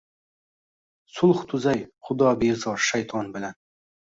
[1.17, 3.59] Sulh tuzay xudobezor shayton bilan.